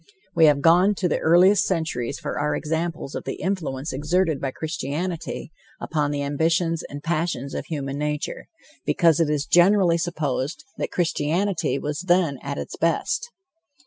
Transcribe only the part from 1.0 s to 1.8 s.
the earliest